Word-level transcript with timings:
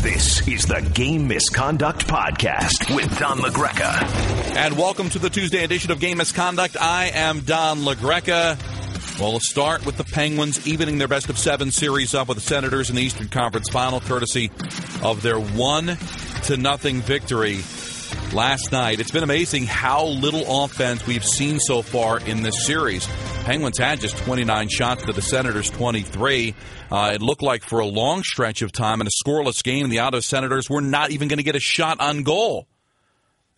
This 0.00 0.46
is 0.46 0.64
the 0.64 0.80
Game 0.94 1.26
Misconduct 1.26 2.06
Podcast 2.06 2.94
with 2.94 3.18
Don 3.18 3.38
LaGreca. 3.38 4.56
And 4.56 4.78
welcome 4.78 5.10
to 5.10 5.18
the 5.18 5.28
Tuesday 5.28 5.64
edition 5.64 5.90
of 5.90 5.98
Game 5.98 6.18
Misconduct. 6.18 6.76
I 6.80 7.10
am 7.12 7.40
Don 7.40 7.78
LaGreca. 7.78 9.18
Well, 9.18 9.40
start 9.40 9.84
with 9.84 9.96
the 9.96 10.04
Penguins 10.04 10.68
evening 10.68 10.98
their 10.98 11.08
best 11.08 11.28
of 11.30 11.36
seven 11.36 11.72
series 11.72 12.14
up 12.14 12.28
with 12.28 12.36
the 12.36 12.42
Senators 12.44 12.90
in 12.90 12.96
the 12.96 13.02
Eastern 13.02 13.26
Conference 13.26 13.68
Final, 13.70 13.98
courtesy 14.00 14.52
of 15.02 15.20
their 15.22 15.40
one 15.40 15.98
to 16.44 16.56
nothing 16.56 17.00
victory 17.00 17.56
last 18.32 18.70
night. 18.70 19.00
It's 19.00 19.10
been 19.10 19.24
amazing 19.24 19.64
how 19.64 20.06
little 20.06 20.64
offense 20.64 21.04
we've 21.08 21.24
seen 21.24 21.58
so 21.58 21.82
far 21.82 22.20
in 22.20 22.44
this 22.44 22.64
series. 22.64 23.08
Penguins 23.48 23.78
had 23.78 23.98
just 23.98 24.18
29 24.18 24.68
shots 24.68 25.04
to 25.04 25.12
the 25.14 25.22
Senators 25.22 25.70
23. 25.70 26.54
Uh, 26.90 27.12
it 27.14 27.22
looked 27.22 27.40
like 27.40 27.64
for 27.64 27.78
a 27.78 27.86
long 27.86 28.22
stretch 28.22 28.60
of 28.60 28.72
time 28.72 29.00
in 29.00 29.06
a 29.06 29.24
scoreless 29.24 29.64
game, 29.64 29.88
the 29.88 30.00
Ottawa 30.00 30.20
Senators 30.20 30.68
were 30.68 30.82
not 30.82 31.12
even 31.12 31.28
going 31.28 31.38
to 31.38 31.42
get 31.42 31.56
a 31.56 31.58
shot 31.58 31.98
on 31.98 32.24
goal 32.24 32.68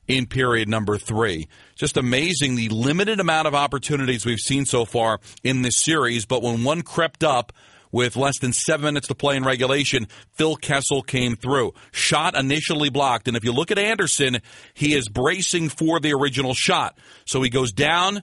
in 0.07 0.27
period 0.27 0.69
number 0.69 0.97
three. 0.97 1.49
Just 1.75 1.97
amazing 1.97 2.55
the 2.55 2.69
limited 2.69 3.19
amount 3.19 3.49
of 3.49 3.57
opportunities 3.57 4.25
we've 4.25 4.39
seen 4.39 4.65
so 4.65 4.85
far 4.85 5.19
in 5.43 5.63
this 5.63 5.83
series, 5.83 6.25
but 6.25 6.41
when 6.41 6.63
one 6.63 6.83
crept 6.83 7.25
up, 7.25 7.53
with 7.91 8.15
less 8.15 8.39
than 8.39 8.53
seven 8.53 8.85
minutes 8.85 9.09
to 9.09 9.17
play 9.17 9.35
in 9.35 9.43
regulation, 9.43 10.07
Phil 10.35 10.55
Kessel 10.55 11.03
came 11.03 11.35
through. 11.35 11.75
Shot 11.91 12.37
initially 12.37 12.91
blocked. 12.91 13.27
And 13.27 13.37
if 13.37 13.43
you 13.43 13.51
look 13.51 13.73
at 13.73 13.81
Anderson, 13.81 14.39
he 14.75 14.95
is 14.95 15.09
bracing 15.09 15.71
for 15.71 15.99
the 15.99 16.13
original 16.13 16.55
shot. 16.55 16.97
So 17.25 17.43
he 17.43 17.51
goes 17.51 17.73
down 17.73 18.23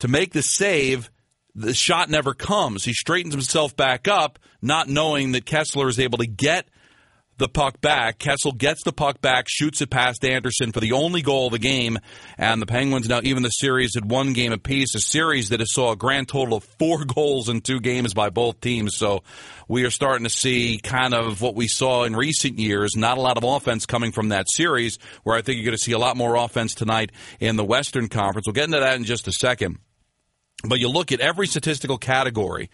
to 0.00 0.08
make 0.08 0.32
the 0.32 0.42
save. 0.42 1.10
The 1.54 1.74
shot 1.74 2.08
never 2.08 2.34
comes. 2.34 2.84
He 2.84 2.94
straightens 2.94 3.34
himself 3.34 3.76
back 3.76 4.08
up, 4.08 4.38
not 4.62 4.88
knowing 4.88 5.32
that 5.32 5.44
Kessel 5.44 5.86
is 5.86 6.00
able 6.00 6.18
to 6.18 6.26
get 6.26 6.66
the 7.38 7.48
puck 7.48 7.80
back. 7.80 8.18
Kessel 8.18 8.52
gets 8.52 8.84
the 8.84 8.92
puck 8.92 9.20
back, 9.20 9.46
shoots 9.48 9.80
it 9.80 9.90
past 9.90 10.24
Anderson 10.24 10.72
for 10.72 10.80
the 10.80 10.92
only 10.92 11.22
goal 11.22 11.46
of 11.46 11.52
the 11.52 11.58
game, 11.58 11.98
and 12.38 12.60
the 12.60 12.66
Penguins 12.66 13.08
now 13.08 13.20
even 13.22 13.42
the 13.42 13.50
series 13.50 13.96
at 13.96 14.04
one 14.04 14.32
game 14.32 14.52
apiece. 14.52 14.94
A 14.94 15.00
series 15.00 15.48
that 15.48 15.60
has 15.60 15.72
saw 15.72 15.92
a 15.92 15.96
grand 15.96 16.28
total 16.28 16.56
of 16.56 16.64
four 16.78 17.04
goals 17.06 17.48
in 17.48 17.60
two 17.60 17.80
games 17.80 18.14
by 18.14 18.30
both 18.30 18.60
teams. 18.60 18.96
So 18.96 19.22
we 19.68 19.84
are 19.84 19.90
starting 19.90 20.24
to 20.24 20.30
see 20.30 20.78
kind 20.82 21.14
of 21.14 21.40
what 21.40 21.54
we 21.54 21.68
saw 21.68 22.04
in 22.04 22.14
recent 22.14 22.58
years. 22.58 22.92
Not 22.96 23.18
a 23.18 23.22
lot 23.22 23.36
of 23.36 23.44
offense 23.44 23.86
coming 23.86 24.12
from 24.12 24.28
that 24.28 24.46
series. 24.48 24.98
Where 25.22 25.36
I 25.36 25.42
think 25.42 25.56
you're 25.56 25.64
going 25.64 25.76
to 25.76 25.82
see 25.82 25.92
a 25.92 25.98
lot 25.98 26.16
more 26.16 26.36
offense 26.36 26.74
tonight 26.74 27.12
in 27.40 27.56
the 27.56 27.64
Western 27.64 28.08
Conference. 28.08 28.46
We'll 28.46 28.54
get 28.54 28.64
into 28.64 28.80
that 28.80 28.96
in 28.96 29.04
just 29.04 29.28
a 29.28 29.32
second. 29.32 29.78
But 30.64 30.78
you 30.78 30.88
look 30.88 31.10
at 31.10 31.20
every 31.20 31.46
statistical 31.46 31.98
category 31.98 32.70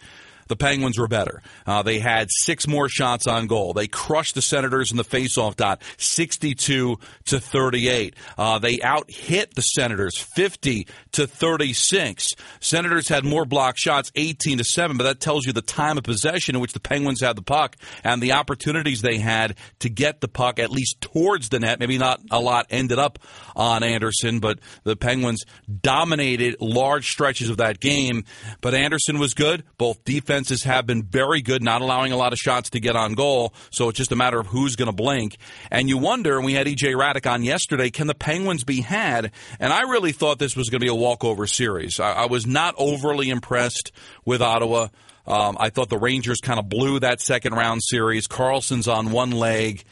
the 0.49 0.57
Penguins 0.57 0.97
were 0.99 1.07
better. 1.07 1.41
Uh, 1.65 1.81
they 1.83 1.99
had 1.99 2.27
six 2.29 2.67
more 2.67 2.89
shots 2.89 3.27
on 3.27 3.47
goal. 3.47 3.73
They 3.73 3.87
crushed 3.87 4.35
the 4.35 4.41
Senators 4.41 4.91
in 4.91 4.97
the 4.97 5.05
faceoff 5.05 5.55
dot, 5.55 5.81
62 5.97 6.97
to 7.25 7.39
38. 7.39 8.15
Uh, 8.37 8.59
they 8.59 8.81
out 8.81 9.09
hit 9.09 9.55
the 9.55 9.61
Senators, 9.61 10.17
50 10.17 10.87
to 11.13 11.27
36. 11.27 12.33
Senators 12.59 13.07
had 13.07 13.23
more 13.23 13.45
block 13.45 13.77
shots, 13.77 14.11
18 14.15 14.57
to 14.57 14.63
7, 14.63 14.97
but 14.97 15.03
that 15.03 15.19
tells 15.19 15.45
you 15.45 15.53
the 15.53 15.61
time 15.61 15.97
of 15.97 16.03
possession 16.03 16.55
in 16.55 16.61
which 16.61 16.73
the 16.73 16.79
Penguins 16.79 17.21
had 17.21 17.35
the 17.35 17.41
puck 17.43 17.77
and 18.03 18.21
the 18.21 18.33
opportunities 18.33 19.01
they 19.01 19.17
had 19.17 19.55
to 19.79 19.89
get 19.89 20.19
the 20.19 20.27
puck 20.27 20.59
at 20.59 20.71
least 20.71 20.99
towards 20.99 21.49
the 21.49 21.59
net. 21.59 21.79
Maybe 21.79 21.97
not 21.97 22.21
a 22.31 22.39
lot 22.39 22.65
ended 22.71 22.97
up 22.97 23.19
on 23.55 23.83
Anderson, 23.83 24.39
but 24.39 24.59
the 24.83 24.95
Penguins 24.95 25.43
dominated 25.81 26.55
large 26.59 27.11
stretches 27.11 27.49
of 27.49 27.57
that 27.57 27.79
game. 27.79 28.23
But 28.61 28.73
Anderson 28.73 29.19
was 29.19 29.35
good, 29.35 29.63
both 29.77 30.03
defense 30.03 30.38
defenses 30.39 30.63
have 30.63 30.85
been 30.85 31.03
very 31.03 31.41
good, 31.41 31.61
not 31.61 31.81
allowing 31.81 32.13
a 32.13 32.17
lot 32.17 32.31
of 32.31 32.39
shots 32.39 32.69
to 32.69 32.79
get 32.79 32.95
on 32.95 33.13
goal. 33.13 33.53
So 33.71 33.89
it's 33.89 33.97
just 33.97 34.13
a 34.13 34.15
matter 34.15 34.39
of 34.39 34.47
who's 34.47 34.77
going 34.77 34.87
to 34.87 34.95
blink. 34.95 35.37
And 35.69 35.89
you 35.89 35.97
wonder, 35.97 36.37
and 36.37 36.45
we 36.45 36.53
had 36.53 36.65
EJ 36.65 36.95
Hradek 36.95 37.29
on 37.29 37.43
yesterday, 37.43 37.89
can 37.89 38.07
the 38.07 38.15
Penguins 38.15 38.63
be 38.63 38.79
had? 38.79 39.31
And 39.59 39.73
I 39.73 39.81
really 39.81 40.13
thought 40.13 40.39
this 40.39 40.55
was 40.55 40.69
going 40.69 40.79
to 40.79 40.85
be 40.85 40.89
a 40.89 40.95
walkover 40.95 41.45
series. 41.45 41.99
I, 41.99 42.11
I 42.13 42.25
was 42.27 42.47
not 42.47 42.73
overly 42.77 43.29
impressed 43.29 43.91
with 44.23 44.41
Ottawa. 44.41 44.87
Um, 45.27 45.57
I 45.59 45.71
thought 45.71 45.89
the 45.89 45.97
Rangers 45.97 46.39
kind 46.41 46.57
of 46.57 46.69
blew 46.69 47.01
that 47.01 47.19
second 47.19 47.53
round 47.53 47.81
series. 47.83 48.25
Karlsson's 48.27 48.87
on 48.87 49.11
one 49.11 49.31
leg, 49.31 49.83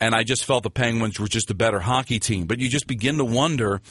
and 0.00 0.14
I 0.14 0.22
just 0.22 0.46
felt 0.46 0.62
the 0.62 0.70
Penguins 0.70 1.20
were 1.20 1.28
just 1.28 1.50
a 1.50 1.54
better 1.54 1.80
hockey 1.80 2.18
team. 2.18 2.46
But 2.46 2.60
you 2.60 2.70
just 2.70 2.86
begin 2.86 3.18
to 3.18 3.24
wonder 3.26 3.82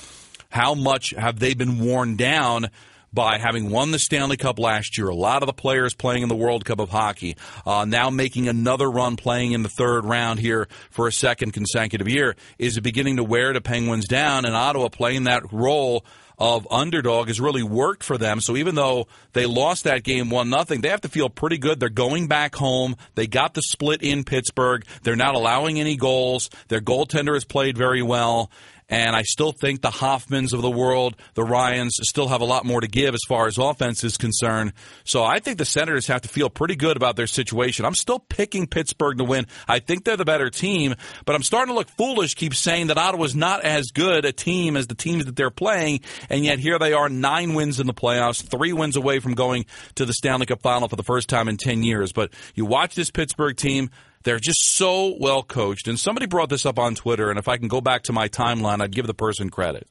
how 0.50 0.74
much 0.74 1.12
have 1.16 1.38
they 1.40 1.54
been 1.54 1.80
worn 1.80 2.16
down 2.16 2.72
by 3.14 3.38
having 3.38 3.70
won 3.70 3.92
the 3.92 4.00
Stanley 4.00 4.38
Cup 4.38 4.60
last 4.60 4.98
year. 4.98 5.08
A 5.10 5.16
lot 5.16 5.44
of 5.44 5.48
the 5.48 5.54
players 5.54 5.94
playing 5.94 6.24
in 6.24 6.30
the 6.30 6.36
World 6.36 6.66
Cup 6.66 6.80
of 6.80 6.90
Hockey 6.90 7.36
uh, 7.66 7.86
now 7.86 8.10
making 8.10 8.48
another 8.48 8.90
run 8.90 9.16
playing 9.18 9.52
in 9.52 9.64
the 9.64 9.70
third 9.70 10.06
round 10.06 10.40
here 10.40 10.68
for 10.90 11.08
a 11.08 11.12
second 11.12 11.52
consecutive 11.52 12.08
year 12.08 12.36
is 12.58 12.80
beginning 12.80 13.18
to 13.18 13.24
wear 13.24 13.54
the 13.54 13.62
Penguins 13.62 14.08
down, 14.08 14.46
and 14.46 14.56
Ottawa 14.56 14.90
playing 14.90 15.26
that 15.26 15.52
role 15.52 16.06
of 16.42 16.68
underdog 16.72 17.28
has 17.28 17.40
really 17.40 17.62
worked 17.62 18.04
for 18.04 18.18
them. 18.18 18.42
So 18.42 18.58
even 18.58 18.74
though 18.74 19.08
they 19.34 19.46
lost 19.46 19.84
that 19.84 20.04
game 20.04 20.32
one 20.32 20.50
nothing, 20.50 20.82
they 20.82 20.90
have 20.90 21.02
to 21.02 21.10
feel 21.10 21.30
pretty 21.30 21.60
good. 21.60 21.80
They're 21.80 21.90
going 21.90 22.28
back 22.28 22.56
home. 22.56 22.96
They 23.14 23.28
got 23.28 23.54
the 23.54 23.62
split 23.62 24.02
in 24.02 24.24
Pittsburgh. 24.24 24.84
They're 25.04 25.16
not 25.16 25.36
allowing 25.36 25.80
any 25.80 25.98
goals. 25.98 26.50
Their 26.68 26.82
goaltender 26.82 27.36
has 27.36 27.46
played 27.46 27.78
very 27.78 28.02
well. 28.02 28.50
And 28.91 29.16
I 29.16 29.24
still 29.24 29.53
think 29.53 29.81
the 29.81 29.90
Hoffmans 29.90 30.53
of 30.53 30.62
the 30.62 30.69
world, 30.69 31.16
the 31.34 31.46
Ryans, 31.46 31.97
still 32.02 32.28
have 32.28 32.41
a 32.41 32.46
lot 32.46 32.66
more 32.66 32.81
to 32.81 32.88
give 32.88 33.16
as 33.16 33.22
far 33.28 33.47
as 33.47 33.57
offense 33.57 34.03
is 34.03 34.18
concerned. 34.18 34.74
So 35.06 35.24
I 35.24 35.40
think 35.40 35.57
the 35.57 35.66
Senators 35.66 36.07
have 36.07 36.22
to 36.22 36.28
feel 36.28 36.50
pretty 36.50 36.75
good 36.75 36.97
about 36.97 37.16
their 37.16 37.25
situation. 37.25 37.85
I'm 37.85 37.96
still 37.96 38.19
picking 38.19 38.68
Pittsburgh 38.68 39.18
to 39.19 39.24
win. 39.24 39.47
I 39.66 39.80
think 39.80 40.03
they're 40.03 40.18
the 40.18 40.25
better 40.25 40.50
team, 40.50 40.96
but 41.25 41.35
I'm 41.35 41.44
starting 41.44 41.74
to 41.74 41.78
look 41.78 41.90
foolish, 41.90 42.35
keep 42.35 42.53
saying 42.53 42.88
that 42.88 42.97
Ottawa's 42.97 43.34
not 43.34 43.63
as 43.63 43.88
good 43.94 44.25
a 44.25 44.34
team 44.34 44.75
as 44.75 44.88
the 44.88 44.96
teams 44.96 45.25
that 45.25 45.38
they're 45.38 45.50
playing. 45.50 46.01
And 46.30 46.44
yet 46.44 46.59
here 46.59 46.78
they 46.78 46.91
are, 46.91 47.07
nine 47.07 47.53
wins 47.53 47.80
in 47.80 47.88
the 47.88 47.94
playoffs, 47.94 48.46
three 48.46 48.74
wins 48.74 48.97
away 48.97 49.19
from 49.19 49.35
going 49.35 49.66
to 49.96 50.06
the 50.06 50.13
Stanley 50.13 50.46
Cup 50.46 50.62
final 50.62 50.90
for 50.90 50.97
the 50.97 51.03
first 51.03 51.30
time 51.30 51.47
in 51.47 51.56
10 51.56 51.81
years. 51.81 52.12
But 52.12 52.34
you 52.56 52.66
watch 52.66 52.96
this 52.96 53.09
Pittsburgh 53.09 53.56
team, 53.56 53.90
they're 54.24 54.40
just 54.40 54.76
so 54.76 55.16
well 55.20 55.44
coached. 55.44 55.88
And 55.88 56.00
somebody 56.00 56.26
brought 56.26 56.50
this 56.50 56.66
up 56.66 56.80
on 56.80 56.96
Twitter, 56.96 57.30
and 57.30 57.40
if 57.40 57.48
I 57.48 57.58
can 57.58 57.68
go 57.68 57.82
back 57.82 58.04
to 58.04 58.14
my 58.14 58.28
timeline, 58.28 58.82
I'd 58.82 58.96
give 58.96 59.08
the 59.08 59.14
person 59.14 59.50
credit. 59.50 59.88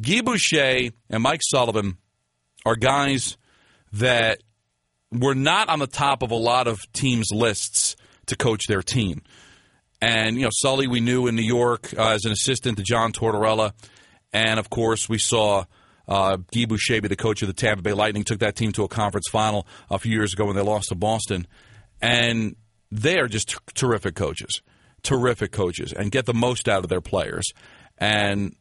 Guy 0.00 0.22
Boucher 0.22 0.90
and 1.10 1.22
Mike 1.22 1.40
Sullivan 1.42 1.98
are 2.64 2.76
guys 2.76 3.36
that 3.92 4.42
were 5.12 5.34
not 5.34 5.68
on 5.68 5.78
the 5.78 5.86
top 5.86 6.22
of 6.22 6.30
a 6.30 6.36
lot 6.36 6.66
of 6.66 6.80
teams' 6.92 7.28
lists 7.32 7.96
to 8.26 8.36
coach 8.36 8.66
their 8.68 8.82
team. 8.82 9.22
And, 10.00 10.36
you 10.36 10.42
know, 10.42 10.50
Sully 10.52 10.86
we 10.86 11.00
knew 11.00 11.26
in 11.26 11.36
New 11.36 11.42
York 11.42 11.92
uh, 11.98 12.10
as 12.10 12.24
an 12.24 12.32
assistant 12.32 12.78
to 12.78 12.82
John 12.82 13.12
Tortorella. 13.12 13.72
And, 14.32 14.58
of 14.58 14.70
course, 14.70 15.08
we 15.08 15.18
saw 15.18 15.64
uh, 16.08 16.38
Guy 16.54 16.64
Boucher 16.64 17.02
be 17.02 17.08
the 17.08 17.16
coach 17.16 17.42
of 17.42 17.48
the 17.48 17.54
Tampa 17.54 17.82
Bay 17.82 17.92
Lightning, 17.92 18.24
took 18.24 18.38
that 18.38 18.56
team 18.56 18.72
to 18.72 18.84
a 18.84 18.88
conference 18.88 19.28
final 19.28 19.66
a 19.90 19.98
few 19.98 20.12
years 20.12 20.32
ago 20.32 20.46
when 20.46 20.56
they 20.56 20.62
lost 20.62 20.88
to 20.88 20.94
Boston. 20.94 21.46
And 22.00 22.56
they 22.90 23.18
are 23.18 23.28
just 23.28 23.50
t- 23.50 23.56
terrific 23.74 24.14
coaches, 24.14 24.62
terrific 25.02 25.52
coaches, 25.52 25.92
and 25.92 26.10
get 26.10 26.26
the 26.26 26.34
most 26.34 26.68
out 26.68 26.84
of 26.84 26.90
their 26.90 27.00
players. 27.00 27.52
And 27.98 28.56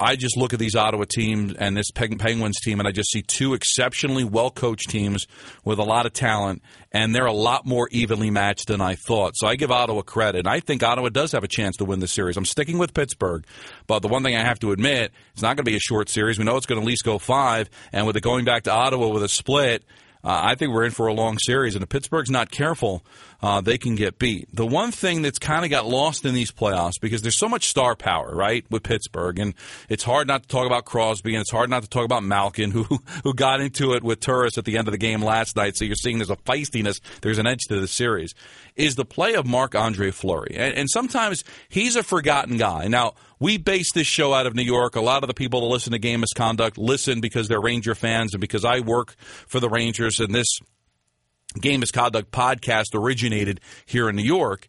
I 0.00 0.14
just 0.14 0.36
look 0.36 0.52
at 0.52 0.60
these 0.60 0.76
Ottawa 0.76 1.06
teams 1.08 1.54
and 1.54 1.76
this 1.76 1.90
Penguins 1.90 2.60
team, 2.60 2.78
and 2.78 2.86
I 2.86 2.92
just 2.92 3.10
see 3.10 3.20
two 3.20 3.54
exceptionally 3.54 4.22
well 4.22 4.50
coached 4.50 4.90
teams 4.90 5.26
with 5.64 5.80
a 5.80 5.82
lot 5.82 6.06
of 6.06 6.12
talent, 6.12 6.62
and 6.92 7.12
they're 7.12 7.26
a 7.26 7.32
lot 7.32 7.66
more 7.66 7.88
evenly 7.90 8.30
matched 8.30 8.68
than 8.68 8.80
I 8.80 8.94
thought. 8.94 9.32
So 9.34 9.48
I 9.48 9.56
give 9.56 9.72
Ottawa 9.72 10.02
credit. 10.02 10.40
And 10.40 10.48
I 10.48 10.60
think 10.60 10.84
Ottawa 10.84 11.08
does 11.08 11.32
have 11.32 11.42
a 11.42 11.48
chance 11.48 11.78
to 11.78 11.84
win 11.84 11.98
the 11.98 12.06
series. 12.06 12.36
I'm 12.36 12.44
sticking 12.44 12.78
with 12.78 12.94
Pittsburgh, 12.94 13.44
but 13.88 13.98
the 14.00 14.08
one 14.08 14.22
thing 14.22 14.36
I 14.36 14.44
have 14.44 14.60
to 14.60 14.70
admit, 14.70 15.10
it's 15.32 15.42
not 15.42 15.56
going 15.56 15.64
to 15.64 15.70
be 15.70 15.76
a 15.76 15.80
short 15.80 16.08
series. 16.08 16.38
We 16.38 16.44
know 16.44 16.56
it's 16.56 16.66
going 16.66 16.80
to 16.80 16.84
at 16.84 16.88
least 16.88 17.02
go 17.02 17.18
five, 17.18 17.68
and 17.92 18.06
with 18.06 18.16
it 18.16 18.22
going 18.22 18.44
back 18.44 18.64
to 18.64 18.72
Ottawa 18.72 19.08
with 19.08 19.24
a 19.24 19.28
split, 19.28 19.84
uh, 20.22 20.40
I 20.44 20.54
think 20.54 20.72
we're 20.72 20.84
in 20.84 20.90
for 20.92 21.08
a 21.08 21.12
long 21.12 21.38
series. 21.38 21.74
And 21.74 21.82
if 21.82 21.88
Pittsburgh's 21.88 22.30
not 22.30 22.52
careful, 22.52 23.04
uh, 23.40 23.60
they 23.60 23.78
can 23.78 23.94
get 23.94 24.18
beat. 24.18 24.48
The 24.52 24.66
one 24.66 24.90
thing 24.90 25.22
that's 25.22 25.38
kind 25.38 25.64
of 25.64 25.70
got 25.70 25.86
lost 25.86 26.24
in 26.24 26.34
these 26.34 26.50
playoffs 26.50 27.00
because 27.00 27.22
there's 27.22 27.38
so 27.38 27.48
much 27.48 27.68
star 27.68 27.94
power, 27.94 28.34
right, 28.34 28.64
with 28.70 28.82
Pittsburgh, 28.82 29.38
and 29.38 29.54
it's 29.88 30.02
hard 30.02 30.26
not 30.26 30.42
to 30.42 30.48
talk 30.48 30.66
about 30.66 30.84
Crosby 30.84 31.34
and 31.34 31.40
it's 31.40 31.50
hard 31.50 31.70
not 31.70 31.82
to 31.82 31.88
talk 31.88 32.04
about 32.04 32.24
Malkin, 32.24 32.70
who 32.72 32.84
who 33.22 33.34
got 33.34 33.60
into 33.60 33.92
it 33.92 34.02
with 34.02 34.20
Turris 34.20 34.58
at 34.58 34.64
the 34.64 34.76
end 34.76 34.88
of 34.88 34.92
the 34.92 34.98
game 34.98 35.22
last 35.22 35.56
night. 35.56 35.76
So 35.76 35.84
you're 35.84 35.94
seeing 35.94 36.18
there's 36.18 36.30
a 36.30 36.36
feistiness, 36.36 37.00
there's 37.22 37.38
an 37.38 37.46
edge 37.46 37.62
to 37.68 37.80
the 37.80 37.88
series. 37.88 38.34
Is 38.74 38.94
the 38.94 39.04
play 39.04 39.34
of 39.34 39.46
Marc 39.46 39.74
Andre 39.74 40.10
Fleury, 40.10 40.54
and, 40.56 40.74
and 40.74 40.90
sometimes 40.90 41.44
he's 41.68 41.96
a 41.96 42.02
forgotten 42.02 42.56
guy. 42.56 42.88
Now 42.88 43.14
we 43.40 43.56
base 43.56 43.92
this 43.92 44.06
show 44.06 44.34
out 44.34 44.46
of 44.46 44.54
New 44.54 44.62
York. 44.62 44.96
A 44.96 45.00
lot 45.00 45.22
of 45.22 45.28
the 45.28 45.34
people 45.34 45.60
that 45.60 45.66
listen 45.66 45.92
to 45.92 45.98
Game 45.98 46.20
Misconduct 46.20 46.76
listen 46.76 47.20
because 47.20 47.48
they're 47.48 47.60
Ranger 47.60 47.94
fans 47.94 48.34
and 48.34 48.40
because 48.40 48.64
I 48.64 48.80
work 48.80 49.14
for 49.46 49.60
the 49.60 49.68
Rangers 49.68 50.18
and 50.18 50.34
this 50.34 50.58
Game 51.60 51.80
Misconduct 51.80 52.30
podcast 52.30 52.94
originated 52.94 53.60
here 53.86 54.08
in 54.08 54.16
New 54.16 54.22
York. 54.22 54.68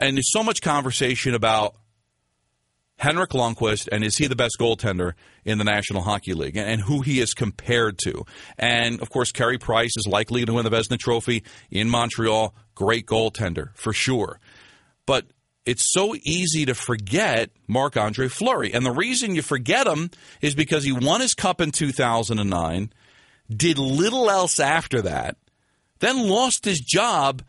And 0.00 0.16
there's 0.16 0.30
so 0.30 0.42
much 0.42 0.62
conversation 0.62 1.34
about 1.34 1.74
Henrik 2.98 3.30
Lundqvist, 3.30 3.88
and 3.90 4.02
is 4.02 4.16
he 4.16 4.26
the 4.26 4.36
best 4.36 4.56
goaltender 4.60 5.12
in 5.44 5.58
the 5.58 5.64
National 5.64 6.02
Hockey 6.02 6.34
League, 6.34 6.56
and 6.56 6.80
who 6.80 7.00
he 7.00 7.20
is 7.20 7.32
compared 7.32 7.98
to. 7.98 8.24
And 8.58 9.00
of 9.00 9.08
course, 9.10 9.30
Carey 9.30 9.58
Price 9.58 9.96
is 9.96 10.06
likely 10.06 10.44
to 10.44 10.52
win 10.52 10.64
the 10.64 10.70
Vezina 10.70 10.98
Trophy 10.98 11.44
in 11.70 11.88
Montreal. 11.88 12.54
Great 12.74 13.06
goaltender 13.06 13.70
for 13.74 13.92
sure, 13.92 14.40
but 15.06 15.26
it's 15.64 15.92
so 15.92 16.14
easy 16.24 16.64
to 16.66 16.74
forget 16.74 17.50
Marc 17.68 17.96
Andre 17.96 18.26
Fleury, 18.28 18.72
and 18.72 18.84
the 18.84 18.92
reason 18.92 19.34
you 19.34 19.42
forget 19.42 19.86
him 19.86 20.10
is 20.40 20.54
because 20.54 20.82
he 20.82 20.92
won 20.92 21.20
his 21.20 21.34
cup 21.34 21.60
in 21.60 21.70
2009, 21.70 22.92
did 23.48 23.78
little 23.78 24.28
else 24.28 24.58
after 24.58 25.02
that, 25.02 25.36
then 26.00 26.28
lost 26.28 26.64
his 26.64 26.80
job 26.80 27.42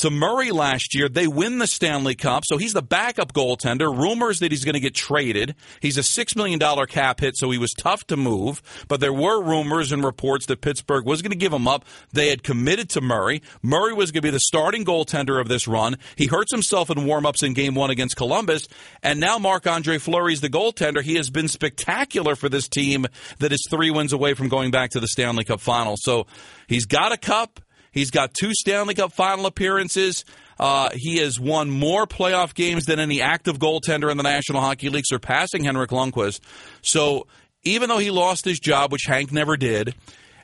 to 0.00 0.10
Murray 0.10 0.50
last 0.50 0.94
year. 0.94 1.10
They 1.10 1.26
win 1.26 1.58
the 1.58 1.66
Stanley 1.66 2.14
Cup, 2.14 2.44
so 2.46 2.56
he's 2.56 2.72
the 2.72 2.80
backup 2.80 3.34
goaltender. 3.34 3.94
Rumors 3.94 4.38
that 4.38 4.50
he's 4.50 4.64
going 4.64 4.74
to 4.74 4.80
get 4.80 4.94
traded. 4.94 5.54
He's 5.80 5.98
a 5.98 6.00
$6 6.00 6.36
million 6.36 6.58
cap 6.86 7.20
hit, 7.20 7.36
so 7.36 7.50
he 7.50 7.58
was 7.58 7.70
tough 7.76 8.06
to 8.06 8.16
move. 8.16 8.62
But 8.88 9.00
there 9.00 9.12
were 9.12 9.42
rumors 9.42 9.92
and 9.92 10.02
reports 10.02 10.46
that 10.46 10.62
Pittsburgh 10.62 11.04
was 11.04 11.20
going 11.20 11.32
to 11.32 11.36
give 11.36 11.52
him 11.52 11.68
up. 11.68 11.84
They 12.12 12.30
had 12.30 12.42
committed 12.42 12.88
to 12.90 13.02
Murray. 13.02 13.42
Murray 13.62 13.92
was 13.92 14.10
going 14.10 14.22
to 14.22 14.28
be 14.28 14.30
the 14.30 14.40
starting 14.40 14.86
goaltender 14.86 15.38
of 15.38 15.48
this 15.48 15.68
run. 15.68 15.98
He 16.16 16.26
hurts 16.26 16.50
himself 16.50 16.88
in 16.88 17.04
warm-ups 17.04 17.42
in 17.42 17.52
game 17.52 17.74
one 17.74 17.90
against 17.90 18.16
Columbus, 18.16 18.68
and 19.02 19.20
now 19.20 19.38
Marc-Andre 19.38 19.98
Fleury's 19.98 20.40
the 20.40 20.48
goaltender. 20.48 21.02
He 21.02 21.16
has 21.16 21.28
been 21.28 21.48
spectacular 21.48 22.36
for 22.36 22.48
this 22.48 22.68
team 22.68 23.06
that 23.38 23.52
is 23.52 23.66
three 23.68 23.90
wins 23.90 24.14
away 24.14 24.32
from 24.32 24.48
going 24.48 24.70
back 24.70 24.90
to 24.92 25.00
the 25.00 25.08
Stanley 25.08 25.44
Cup 25.44 25.60
final. 25.60 25.96
So 25.98 26.26
he's 26.68 26.86
got 26.86 27.12
a 27.12 27.18
cup. 27.18 27.60
He's 27.92 28.10
got 28.10 28.34
two 28.34 28.52
Stanley 28.54 28.94
Cup 28.94 29.12
final 29.12 29.46
appearances. 29.46 30.24
Uh, 30.58 30.90
he 30.92 31.18
has 31.18 31.40
won 31.40 31.70
more 31.70 32.06
playoff 32.06 32.54
games 32.54 32.84
than 32.84 33.00
any 33.00 33.22
active 33.22 33.58
goaltender 33.58 34.10
in 34.10 34.16
the 34.16 34.22
National 34.22 34.60
Hockey 34.60 34.90
League, 34.90 35.06
surpassing 35.06 35.64
Henrik 35.64 35.90
Lundqvist. 35.90 36.40
So 36.82 37.26
even 37.62 37.88
though 37.88 37.98
he 37.98 38.10
lost 38.10 38.44
his 38.44 38.60
job, 38.60 38.92
which 38.92 39.04
Hank 39.06 39.32
never 39.32 39.56
did, 39.56 39.94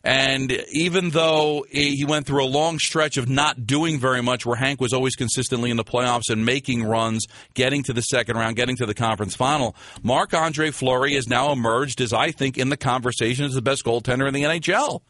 and 0.06 0.52
even 0.72 1.10
though 1.10 1.66
he 1.68 2.04
went 2.04 2.26
through 2.26 2.44
a 2.44 2.46
long 2.46 2.78
stretch 2.78 3.16
of 3.16 3.28
not 3.28 3.66
doing 3.66 3.98
very 3.98 4.22
much, 4.22 4.46
where 4.46 4.54
Hank 4.54 4.80
was 4.80 4.92
always 4.92 5.16
consistently 5.16 5.68
in 5.68 5.76
the 5.76 5.84
playoffs 5.84 6.30
and 6.30 6.46
making 6.46 6.84
runs, 6.84 7.26
getting 7.54 7.82
to 7.82 7.92
the 7.92 8.02
second 8.02 8.36
round, 8.36 8.54
getting 8.54 8.76
to 8.76 8.86
the 8.86 8.94
conference 8.94 9.34
final, 9.34 9.74
Marc 10.04 10.32
Andre 10.32 10.70
Fleury 10.70 11.14
has 11.14 11.26
now 11.26 11.50
emerged 11.50 12.00
as, 12.00 12.12
I 12.12 12.30
think, 12.30 12.56
in 12.56 12.68
the 12.68 12.76
conversation 12.76 13.46
as 13.46 13.54
the 13.54 13.62
best 13.62 13.84
goaltender 13.84 14.28
in 14.28 14.34
the 14.34 14.44
NHL. 14.44 15.00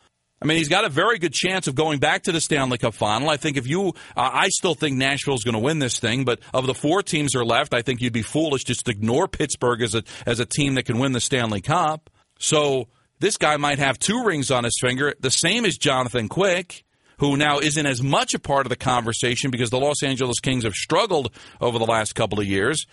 I 0.40 0.44
mean, 0.44 0.58
he's 0.58 0.68
got 0.68 0.84
a 0.84 0.90
very 0.90 1.18
good 1.18 1.32
chance 1.32 1.66
of 1.66 1.74
going 1.74 1.98
back 1.98 2.24
to 2.24 2.32
the 2.32 2.40
Stanley 2.40 2.76
Cup 2.76 2.92
final. 2.92 3.30
I 3.30 3.38
think 3.38 3.56
if 3.56 3.66
you, 3.66 3.88
uh, 4.16 4.30
I 4.32 4.48
still 4.50 4.74
think 4.74 4.96
Nashville's 4.96 5.44
going 5.44 5.54
to 5.54 5.60
win 5.60 5.78
this 5.78 5.98
thing, 5.98 6.24
but 6.24 6.40
of 6.52 6.66
the 6.66 6.74
four 6.74 7.02
teams 7.02 7.32
that 7.32 7.38
are 7.38 7.44
left, 7.44 7.72
I 7.72 7.80
think 7.80 8.02
you'd 8.02 8.12
be 8.12 8.22
foolish 8.22 8.64
just 8.64 8.84
to 8.84 8.90
ignore 8.90 9.28
Pittsburgh 9.28 9.80
as 9.80 9.94
a, 9.94 10.02
as 10.26 10.38
a 10.38 10.46
team 10.46 10.74
that 10.74 10.84
can 10.84 10.98
win 10.98 11.12
the 11.12 11.20
Stanley 11.20 11.62
Cup. 11.62 12.10
So 12.38 12.88
this 13.18 13.38
guy 13.38 13.56
might 13.56 13.78
have 13.78 13.98
two 13.98 14.24
rings 14.24 14.50
on 14.50 14.64
his 14.64 14.76
finger, 14.78 15.14
the 15.20 15.30
same 15.30 15.64
as 15.64 15.78
Jonathan 15.78 16.28
Quick, 16.28 16.84
who 17.18 17.38
now 17.38 17.58
isn't 17.58 17.86
as 17.86 18.02
much 18.02 18.34
a 18.34 18.38
part 18.38 18.66
of 18.66 18.70
the 18.70 18.76
conversation 18.76 19.50
because 19.50 19.70
the 19.70 19.80
Los 19.80 20.02
Angeles 20.02 20.38
Kings 20.40 20.64
have 20.64 20.74
struggled 20.74 21.32
over 21.62 21.78
the 21.78 21.86
last 21.86 22.14
couple 22.14 22.38
of 22.40 22.46
years 22.46 22.86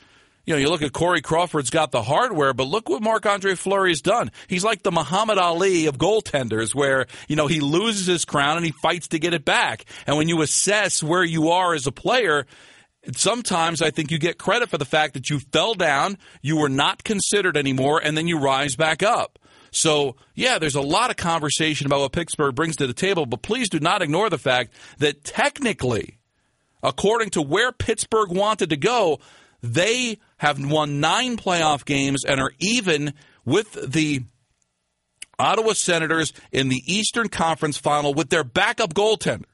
you 0.46 0.54
know, 0.54 0.60
you 0.60 0.70
look 0.70 0.82
at 0.82 0.92
Corey 0.92 1.22
Crawford's 1.22 1.70
got 1.70 1.92
the 1.92 2.04
hardware, 2.04 2.54
but 2.54 2.68
look 2.68 2.90
what 2.90 3.02
Marc 3.02 3.26
Andre 3.26 3.56
Fleury's 3.56 4.02
done. 4.02 4.32
He's 4.48 4.64
like 4.64 4.84
the 4.84 4.92
Muhammad 4.92 5.38
Ali 5.38 5.86
of 5.86 5.98
goaltenders, 5.98 6.76
where, 6.76 7.06
you 7.28 7.36
know, 7.36 7.48
he 7.48 7.62
loses 7.62 8.08
his 8.08 8.26
crown 8.26 8.58
and 8.58 8.66
he 8.66 8.74
fights 8.82 9.08
to 9.10 9.20
get 9.20 9.34
it 9.34 9.46
back. 9.46 9.86
And 10.06 10.18
when 10.18 10.28
you 10.28 10.42
assess 10.42 11.02
where 11.02 11.24
you 11.24 11.50
are 11.50 11.74
as 11.74 11.88
a 11.88 11.92
player, 11.92 12.46
sometimes 13.16 13.82
I 13.82 13.92
think 13.92 14.12
you 14.12 14.18
get 14.18 14.38
credit 14.38 14.70
for 14.70 14.78
the 14.78 14.86
fact 14.86 15.14
that 15.14 15.30
you 15.30 15.40
fell 15.40 15.76
down, 15.76 16.18
you 16.42 16.58
were 16.58 16.70
not 16.70 17.04
considered 17.04 17.56
anymore, 17.56 18.02
and 18.04 18.18
then 18.18 18.28
you 18.28 18.38
rise 18.38 18.76
back 18.76 19.02
up. 19.02 19.40
So, 19.72 20.18
yeah, 20.36 20.60
there's 20.60 20.76
a 20.76 20.82
lot 20.82 21.10
of 21.10 21.16
conversation 21.16 21.88
about 21.88 22.02
what 22.02 22.12
Pittsburgh 22.12 22.54
brings 22.54 22.76
to 22.76 22.86
the 22.86 22.94
table, 22.94 23.26
but 23.26 23.42
please 23.42 23.70
do 23.70 23.80
not 23.80 24.02
ignore 24.02 24.30
the 24.30 24.38
fact 24.38 24.74
that 25.00 25.24
technically, 25.24 26.20
according 26.84 27.32
to 27.32 27.42
where 27.42 27.72
Pittsburgh 27.72 28.30
wanted 28.30 28.70
to 28.70 28.78
go, 28.78 29.20
they 29.64 30.20
have 30.38 30.64
won 30.64 31.00
nine 31.00 31.38
playoff 31.38 31.86
games 31.86 32.26
and 32.26 32.40
are 32.40 32.52
even 32.60 33.14
with 33.46 33.92
the 33.92 34.24
Ottawa 35.40 35.74
Senators 35.74 36.34
in 36.52 36.68
the 36.68 36.84
Eastern 36.86 37.30
Conference 37.30 37.78
final 37.78 38.14
with 38.14 38.30
their 38.30 38.44
backup 38.44 38.94
goaltender. 38.94 39.46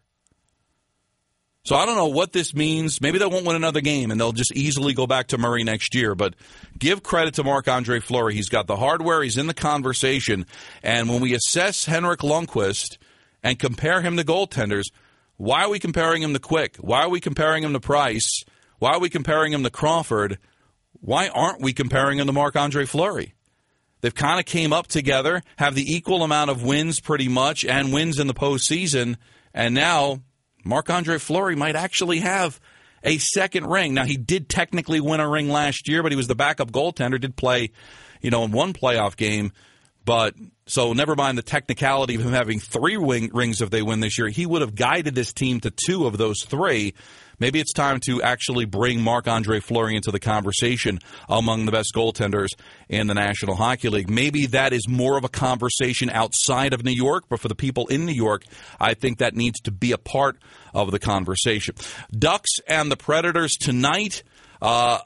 So 1.64 1.76
I 1.76 1.86
don't 1.86 1.96
know 1.96 2.08
what 2.08 2.34
this 2.34 2.56
means. 2.56 3.00
Maybe 3.00 3.20
they 3.20 3.28
won't 3.28 3.46
win 3.46 3.56
another 3.56 3.82
game 3.82 4.10
and 4.10 4.20
they'll 4.20 4.32
just 4.32 4.56
easily 4.56 4.94
go 4.94 5.06
back 5.06 5.28
to 5.28 5.38
Murray 5.38 5.64
next 5.64 5.94
year. 5.94 6.16
But 6.16 6.34
give 6.78 7.04
credit 7.04 7.36
to 7.36 7.44
Marc 7.44 7.68
Andre 7.68 8.00
Fleury. 8.00 8.34
He's 8.34 8.50
got 8.50 8.66
the 8.66 8.78
hardware, 8.78 9.22
he's 9.22 9.38
in 9.38 9.46
the 9.46 9.54
conversation. 9.54 10.48
And 10.82 11.08
when 11.10 11.22
we 11.22 11.36
assess 11.36 11.86
Henrik 11.86 12.22
Lundqvist 12.22 12.98
and 13.44 13.60
compare 13.60 14.02
him 14.02 14.18
to 14.18 14.24
goaltenders, 14.24 14.86
why 15.38 15.64
are 15.64 15.70
we 15.70 15.78
comparing 15.78 16.24
him 16.24 16.34
to 16.34 16.40
Quick? 16.40 16.78
Why 16.78 17.04
are 17.04 17.10
we 17.10 17.20
comparing 17.20 17.64
him 17.64 17.74
to 17.74 17.80
Price? 17.80 18.44
Why 18.80 18.94
are 18.94 19.00
we 19.00 19.10
comparing 19.10 19.54
him 19.54 19.64
to 19.64 19.70
Crawford? 19.70 20.40
Why 21.02 21.28
aren't 21.28 21.62
we 21.62 21.74
comparing 21.74 22.20
him 22.20 22.28
to 22.28 22.34
Marc 22.34 22.56
Andre 22.56 22.86
Fleury? 22.86 23.34
They've 24.02 24.16
kind 24.16 24.40
of 24.40 24.46
came 24.46 24.72
up 24.72 24.88
together, 24.88 25.44
have 25.58 25.76
the 25.76 25.94
equal 25.94 26.24
amount 26.24 26.50
of 26.50 26.64
wins 26.64 27.00
pretty 27.02 27.28
much, 27.28 27.66
and 27.66 27.94
wins 27.94 28.20
in 28.20 28.28
the 28.28 28.34
postseason. 28.34 29.18
And 29.54 29.76
now 29.76 30.22
Marc 30.64 30.90
Andre 30.90 31.18
Fleury 31.18 31.56
might 31.56 31.76
actually 31.76 32.20
have 32.20 32.60
a 33.04 33.18
second 33.18 33.68
ring. 33.68 33.94
Now, 33.94 34.06
he 34.06 34.18
did 34.18 34.50
technically 34.50 35.00
win 35.00 35.20
a 35.20 35.28
ring 35.28 35.50
last 35.50 35.88
year, 35.88 36.04
but 36.04 36.12
he 36.12 36.16
was 36.16 36.28
the 36.28 36.36
backup 36.36 36.72
goaltender, 36.72 37.20
did 37.20 37.36
play, 37.36 37.72
you 38.22 38.30
know, 38.30 38.44
in 38.44 38.52
one 38.52 38.74
playoff 38.74 39.16
game. 39.16 39.52
But 40.06 40.36
so 40.66 40.94
never 40.94 41.16
mind 41.16 41.38
the 41.38 41.44
technicality 41.44 42.16
of 42.16 42.22
him 42.22 42.34
having 42.34 42.60
three 42.60 42.98
wing, 42.98 43.30
rings 43.34 43.62
if 43.62 43.70
they 43.70 43.82
win 43.82 44.00
this 44.00 44.18
year. 44.18 44.30
He 44.30 44.46
would 44.46 44.62
have 44.62 44.76
guided 44.76 45.16
this 45.16 45.34
team 45.34 45.60
to 45.62 45.72
two 45.72 46.08
of 46.08 46.18
those 46.18 46.44
three. 46.44 46.94
Maybe 47.40 47.60
it's 47.60 47.74
time 47.74 48.00
to 48.06 48.22
actually 48.22 48.66
bring 48.66 49.02
Marc 49.02 49.28
Andre 49.28 49.60
Fleury 49.60 49.96
into 49.96 50.12
the 50.12 50.20
conversation 50.20 51.00
among 51.28 51.66
the 51.66 51.72
best 51.72 51.94
goaltenders 51.96 52.50
in 52.88 53.08
the 53.08 53.14
National 53.14 53.56
Hockey 53.56 53.90
League. 53.90 54.10
Maybe 54.10 54.46
that 54.48 54.74
is 54.74 54.88
more 54.88 55.18
of 55.18 55.24
a 55.24 55.30
conversation 55.30 56.10
outside 56.10 56.74
of 56.74 56.84
New 56.84 56.92
York, 56.92 57.26
but 57.30 57.40
for 57.40 57.48
the 57.48 57.56
people 57.56 57.88
in 57.88 58.06
New 58.06 58.14
York, 58.14 58.44
I 58.80 58.94
think 58.94 59.20
that 59.20 59.36
needs 59.36 59.60
to 59.62 59.72
be 59.72 59.92
a 59.92 59.98
part 59.98 60.38
of 60.74 60.92
the 60.92 61.00
conversation. 61.00 61.76
Ducks 62.12 62.52
and 62.68 62.92
the 62.92 62.98
Predators 62.98 63.54
tonight. 63.54 64.24
Uh, 64.62 65.00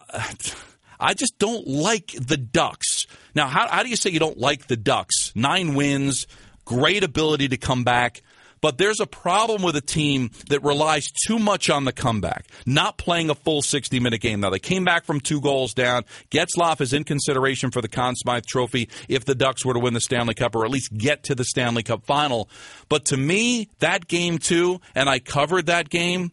I 1.00 1.14
just 1.14 1.38
don't 1.38 1.68
like 1.68 2.14
the 2.20 2.38
Ducks. 2.38 3.08
Now, 3.36 3.48
how, 3.48 3.68
how 3.68 3.84
do 3.84 3.90
you 3.90 3.96
say 3.96 4.10
you 4.10 4.20
don't 4.20 4.38
like 4.38 4.68
the 4.68 4.78
Ducks? 4.78 5.32
Nine 5.36 5.76
wins, 5.76 6.28
great 6.66 7.04
ability 7.04 7.50
to 7.50 7.58
come 7.58 7.84
back. 7.84 8.22
But 8.64 8.78
there's 8.78 9.02
a 9.02 9.06
problem 9.06 9.62
with 9.62 9.76
a 9.76 9.82
team 9.82 10.32
that 10.48 10.64
relies 10.64 11.12
too 11.28 11.38
much 11.38 11.70
on 11.70 11.84
the 11.84 11.92
comeback, 11.92 12.46
not 12.66 12.98
playing 12.98 13.30
a 13.30 13.36
full 13.36 13.62
60 13.62 14.00
minute 14.00 14.22
game. 14.22 14.40
Now, 14.40 14.52
they 14.52 14.60
came 14.60 14.86
back 14.86 15.04
from 15.04 15.20
two 15.20 15.42
goals 15.42 15.74
down. 15.74 16.06
Getzlaf 16.32 16.80
is 16.80 16.94
in 16.94 17.04
consideration 17.04 17.72
for 17.72 17.82
the 17.82 17.90
Conn 17.90 18.16
Smythe 18.16 18.46
Trophy 18.46 18.88
if 19.10 19.26
the 19.26 19.36
Ducks 19.36 19.66
were 19.66 19.74
to 19.74 19.82
win 19.82 19.94
the 19.94 20.00
Stanley 20.00 20.34
Cup 20.34 20.56
or 20.56 20.64
at 20.64 20.72
least 20.72 20.98
get 20.98 21.24
to 21.24 21.36
the 21.36 21.44
Stanley 21.44 21.84
Cup 21.84 22.06
final. 22.06 22.50
But 22.88 23.04
to 23.08 23.18
me, 23.18 23.70
that 23.80 24.08
game 24.08 24.38
too, 24.38 24.80
and 24.96 25.10
I 25.10 25.20
covered 25.20 25.66
that 25.66 25.90
game 25.90 26.32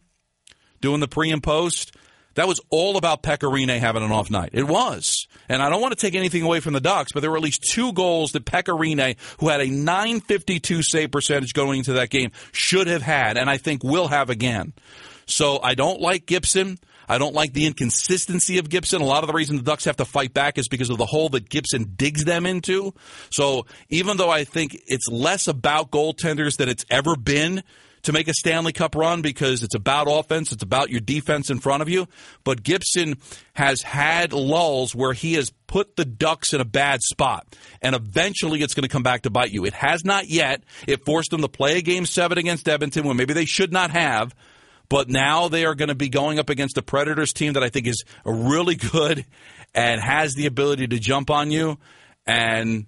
doing 0.81 1.01
the 1.01 1.09
pre 1.09 1.33
and 1.33 1.43
post, 1.43 1.97
that 2.41 2.49
was 2.49 2.59
all 2.71 2.97
about 2.97 3.23
Pekka 3.23 3.53
Rinne 3.53 3.79
having 3.79 4.03
an 4.03 4.11
off 4.11 4.31
night. 4.31 4.49
It 4.55 4.67
was. 4.67 5.29
And 5.51 5.63
I 5.63 5.69
don't 5.69 5.83
want 5.83 5.93
to 5.93 6.01
take 6.01 6.15
anything 6.15 6.43
away 6.43 6.61
from 6.61 6.73
the 6.73 6.81
Ducks, 6.81 7.13
but 7.13 7.21
there 7.21 7.31
were 7.31 7.37
at 7.37 7.43
least 7.43 7.63
two 7.63 7.93
goals 7.93 8.33
that 8.33 8.47
Pekka 8.47 8.75
Rinne, 8.75 9.19
who 9.41 9.51
had 9.51 9.61
a 9.61 9.67
952 9.67 10.83
save 10.83 11.11
percentage 11.11 11.53
going 11.53 11.81
into 11.81 11.93
that 11.93 12.09
game, 12.09 12.31
should 12.51 12.87
have 12.87 13.03
had, 13.03 13.37
and 13.37 13.51
I 13.51 13.59
think 13.59 13.85
will 13.85 14.09
have 14.09 14.31
again. 14.31 14.73
So 15.27 15.61
I 15.63 15.75
don't 15.75 16.01
like 16.01 16.25
Gibson. 16.25 16.79
I 17.11 17.19
don't 17.19 17.35
like 17.35 17.53
the 17.53 17.67
inconsistency 17.67 18.57
of 18.57 18.71
Gibson. 18.71 19.03
A 19.03 19.05
lot 19.05 19.23
of 19.23 19.27
the 19.27 19.35
reason 19.35 19.59
the 19.59 19.63
Ducks 19.63 19.85
have 19.85 19.97
to 19.97 20.07
fight 20.07 20.33
back 20.33 20.57
is 20.57 20.67
because 20.67 20.89
of 20.89 20.97
the 20.97 21.05
hole 21.05 21.29
that 21.31 21.51
Gibson 21.51 21.93
digs 21.95 22.25
them 22.25 22.47
into. 22.47 22.95
So 23.29 23.67
even 23.91 24.17
though 24.17 24.31
I 24.31 24.45
think 24.45 24.81
it's 24.87 25.09
less 25.09 25.47
about 25.47 25.91
goaltenders 25.91 26.57
than 26.57 26.71
it's 26.71 26.87
ever 26.89 27.17
been 27.17 27.63
to 28.03 28.13
make 28.13 28.29
a 28.29 28.35
Stanley 28.35 28.73
Cup 28.73 28.95
run 28.95 29.23
because 29.23 29.63
it's 29.63 29.75
about 29.75 30.07
offense, 30.09 30.53
it's 30.53 30.63
about 30.63 30.91
your 30.91 31.01
defense 31.01 31.51
in 31.51 31.59
front 31.59 31.83
of 31.83 31.89
you. 31.89 32.07
But 32.45 32.63
Gibson 32.63 33.17
has 33.55 33.83
had 33.83 34.33
lulls 34.33 34.95
where 34.95 35.13
he 35.13 35.35
has 35.35 35.53
put 35.67 35.97
the 35.97 36.05
Ducks 36.05 36.53
in 36.53 36.61
a 36.61 36.65
bad 36.65 37.01
spot, 37.03 37.47
and 37.83 37.95
eventually 37.95 38.63
it's 38.63 38.75
going 38.75 38.83
to 38.83 38.89
come 38.89 39.03
back 39.03 39.23
to 39.23 39.31
bite 39.31 39.53
you. 39.53 39.65
It 39.65 39.75
has 39.75 40.05
not 40.05 40.29
yet. 40.29 40.63
It 40.87 41.05
forced 41.05 41.31
them 41.31 41.43
to 41.43 41.49
play 41.49 41.79
a 41.79 41.83
game 41.83 42.07
seven 42.07 42.39
against 42.39 42.69
Edmonton 42.69 43.07
when 43.07 43.17
maybe 43.17 43.35
they 43.35 43.45
should 43.45 43.73
not 43.73 43.91
have. 43.91 44.35
But 44.89 45.09
now 45.09 45.47
they 45.47 45.65
are 45.65 45.77
going 45.77 45.89
to 45.89 45.95
be 45.95 46.09
going 46.09 46.41
up 46.41 46.51
against 46.51 46.77
a 46.77 46.83
Predators 46.83 47.33
team 47.33 47.53
that 47.53 47.63
I 47.63 47.69
think 47.69 47.87
is 47.87 48.03
really 48.25 48.75
good 48.75 49.25
and 49.73 50.01
has 50.01 50.35
the 50.35 50.47
ability 50.47 50.89
to 50.89 50.99
jump 50.99 51.31
on 51.31 51.53
you. 51.53 51.79
And 52.27 52.87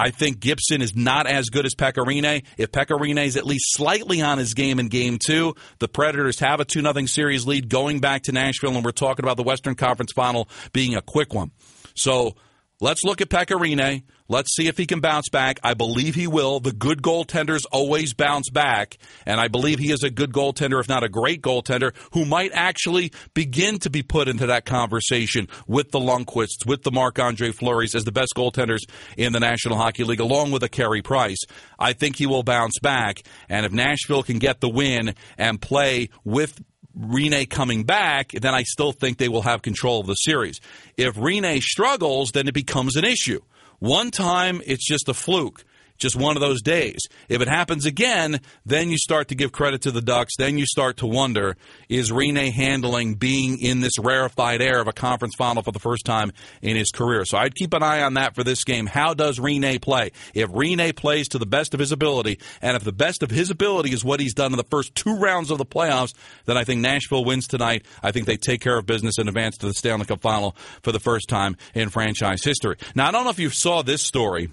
I 0.00 0.10
think 0.10 0.40
Gibson 0.40 0.80
is 0.80 0.96
not 0.96 1.26
as 1.26 1.50
good 1.50 1.66
as 1.66 1.74
Pekka 1.74 2.06
Rinne. 2.06 2.42
If 2.56 2.72
Pekka 2.72 2.98
Rinne 2.98 3.22
is 3.26 3.36
at 3.36 3.44
least 3.44 3.66
slightly 3.74 4.22
on 4.22 4.38
his 4.38 4.54
game 4.54 4.80
in 4.80 4.88
game 4.88 5.18
two, 5.18 5.54
the 5.78 5.88
Predators 5.88 6.38
have 6.38 6.58
a 6.58 6.64
2 6.64 6.80
0 6.80 7.06
series 7.06 7.46
lead 7.46 7.68
going 7.68 8.00
back 8.00 8.22
to 8.22 8.32
Nashville, 8.32 8.74
and 8.74 8.82
we're 8.82 8.92
talking 8.92 9.26
about 9.26 9.36
the 9.36 9.42
Western 9.42 9.74
Conference 9.74 10.12
final 10.12 10.48
being 10.72 10.94
a 10.94 11.02
quick 11.02 11.34
one. 11.34 11.50
So 11.94 12.34
let's 12.80 13.04
look 13.04 13.20
at 13.20 13.28
Pekka 13.28 13.58
Rinne. 13.58 14.02
Let's 14.30 14.54
see 14.54 14.68
if 14.68 14.78
he 14.78 14.86
can 14.86 15.00
bounce 15.00 15.28
back. 15.28 15.58
I 15.64 15.74
believe 15.74 16.14
he 16.14 16.28
will. 16.28 16.60
The 16.60 16.70
good 16.70 17.02
goaltenders 17.02 17.64
always 17.72 18.14
bounce 18.14 18.48
back, 18.48 18.96
and 19.26 19.40
I 19.40 19.48
believe 19.48 19.80
he 19.80 19.90
is 19.90 20.04
a 20.04 20.10
good 20.10 20.32
goaltender, 20.32 20.78
if 20.78 20.88
not 20.88 21.02
a 21.02 21.08
great 21.08 21.42
goaltender, 21.42 21.92
who 22.12 22.24
might 22.24 22.52
actually 22.54 23.10
begin 23.34 23.80
to 23.80 23.90
be 23.90 24.04
put 24.04 24.28
into 24.28 24.46
that 24.46 24.66
conversation 24.66 25.48
with 25.66 25.90
the 25.90 25.98
Lundqvists, 25.98 26.64
with 26.64 26.84
the 26.84 26.92
Marc 26.92 27.18
Andre 27.18 27.50
Fleuries 27.50 27.96
as 27.96 28.04
the 28.04 28.12
best 28.12 28.32
goaltenders 28.36 28.88
in 29.16 29.32
the 29.32 29.40
National 29.40 29.76
Hockey 29.76 30.04
League, 30.04 30.20
along 30.20 30.52
with 30.52 30.62
a 30.62 30.68
Carey 30.68 31.02
Price. 31.02 31.40
I 31.76 31.92
think 31.92 32.14
he 32.14 32.26
will 32.26 32.44
bounce 32.44 32.78
back, 32.78 33.24
and 33.48 33.66
if 33.66 33.72
Nashville 33.72 34.22
can 34.22 34.38
get 34.38 34.60
the 34.60 34.68
win 34.68 35.16
and 35.36 35.60
play 35.60 36.08
with 36.22 36.62
Rinne 36.98 37.48
coming 37.48 37.84
back, 37.84 38.32
then 38.32 38.54
I 38.54 38.62
still 38.64 38.92
think 38.92 39.18
they 39.18 39.28
will 39.28 39.42
have 39.42 39.62
control 39.62 40.00
of 40.00 40.06
the 40.06 40.14
series. 40.14 40.60
If 40.96 41.14
Rinne 41.14 41.60
struggles, 41.62 42.32
then 42.32 42.48
it 42.48 42.54
becomes 42.54 42.96
an 42.96 43.04
issue. 43.04 43.40
One 43.78 44.10
time, 44.10 44.60
it's 44.66 44.86
just 44.86 45.08
a 45.08 45.14
fluke 45.14 45.64
just 46.00 46.16
one 46.16 46.36
of 46.36 46.40
those 46.40 46.62
days. 46.62 46.98
If 47.28 47.40
it 47.40 47.48
happens 47.48 47.86
again, 47.86 48.40
then 48.66 48.90
you 48.90 48.98
start 48.98 49.28
to 49.28 49.34
give 49.34 49.52
credit 49.52 49.82
to 49.82 49.90
the 49.90 50.00
Ducks. 50.00 50.34
Then 50.38 50.58
you 50.58 50.66
start 50.66 50.96
to 50.98 51.06
wonder 51.06 51.56
is 51.88 52.10
Rinne 52.10 52.50
handling 52.50 53.14
being 53.14 53.60
in 53.60 53.80
this 53.80 53.98
rarefied 53.98 54.62
air 54.62 54.80
of 54.80 54.88
a 54.88 54.92
conference 54.92 55.34
final 55.36 55.62
for 55.62 55.72
the 55.72 55.78
first 55.78 56.04
time 56.04 56.32
in 56.62 56.76
his 56.76 56.90
career? 56.90 57.24
So 57.24 57.38
I'd 57.38 57.54
keep 57.54 57.74
an 57.74 57.82
eye 57.82 58.02
on 58.02 58.14
that 58.14 58.34
for 58.34 58.42
this 58.42 58.64
game. 58.64 58.86
How 58.86 59.14
does 59.14 59.38
Rinne 59.38 59.80
play? 59.80 60.10
If 60.34 60.50
Rinne 60.50 60.96
plays 60.96 61.28
to 61.28 61.38
the 61.38 61.46
best 61.46 61.74
of 61.74 61.80
his 61.80 61.92
ability, 61.92 62.38
and 62.62 62.76
if 62.76 62.82
the 62.84 62.92
best 62.92 63.22
of 63.22 63.30
his 63.30 63.50
ability 63.50 63.92
is 63.92 64.04
what 64.04 64.20
he's 64.20 64.34
done 64.34 64.52
in 64.52 64.58
the 64.58 64.64
first 64.64 64.94
two 64.94 65.16
rounds 65.16 65.50
of 65.50 65.58
the 65.58 65.66
playoffs, 65.66 66.14
then 66.46 66.56
I 66.56 66.64
think 66.64 66.80
Nashville 66.80 67.24
wins 67.24 67.46
tonight. 67.46 67.84
I 68.02 68.10
think 68.10 68.26
they 68.26 68.36
take 68.36 68.60
care 68.60 68.78
of 68.78 68.86
business 68.86 69.18
and 69.18 69.28
advance 69.28 69.58
to 69.58 69.66
the 69.66 69.74
Stanley 69.74 70.06
Cup 70.06 70.22
final 70.22 70.56
for 70.82 70.92
the 70.92 71.00
first 71.00 71.28
time 71.28 71.56
in 71.74 71.90
franchise 71.90 72.42
history. 72.42 72.76
Now, 72.94 73.08
I 73.08 73.10
don't 73.10 73.24
know 73.24 73.30
if 73.30 73.38
you 73.38 73.50
saw 73.50 73.82
this 73.82 74.02
story 74.02 74.50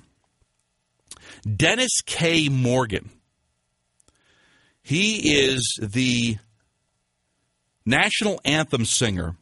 Dennis 1.55 2.01
K. 2.05 2.49
Morgan. 2.49 3.09
He 4.81 5.37
is 5.37 5.77
the 5.81 6.37
national 7.85 8.39
anthem 8.45 8.85
singer 8.85 9.35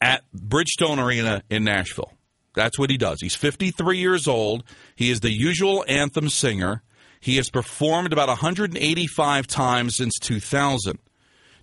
at 0.00 0.24
Bridgestone 0.34 1.04
Arena 1.04 1.42
in 1.50 1.64
Nashville. 1.64 2.12
That's 2.54 2.78
what 2.78 2.90
he 2.90 2.96
does. 2.96 3.18
He's 3.20 3.36
53 3.36 3.98
years 3.98 4.26
old. 4.26 4.64
He 4.96 5.10
is 5.10 5.20
the 5.20 5.30
usual 5.30 5.84
anthem 5.88 6.28
singer. 6.28 6.82
He 7.20 7.36
has 7.36 7.50
performed 7.50 8.12
about 8.12 8.28
185 8.28 9.46
times 9.46 9.96
since 9.96 10.14
2000. 10.20 10.98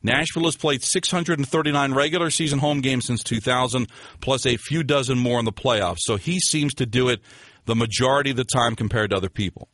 Nashville 0.04 0.44
has 0.44 0.56
played 0.56 0.84
639 0.84 1.94
regular 1.94 2.30
season 2.30 2.60
home 2.60 2.82
games 2.82 3.06
since 3.06 3.24
2000, 3.24 3.88
plus 4.22 4.46
a 4.46 4.56
few 4.58 4.84
dozen 4.84 5.18
more 5.18 5.40
in 5.40 5.46
the 5.46 5.52
playoffs. 5.52 6.02
So 6.02 6.16
he 6.16 6.40
seems 6.40 6.76
to 6.76 6.86
do 6.86 7.10
it 7.10 7.22
the 7.66 7.76
majority 7.76 8.32
of 8.32 8.38
the 8.38 8.46
time 8.46 8.76
compared 8.76 9.10
to 9.12 9.18
other 9.18 9.30
people. 9.30 9.70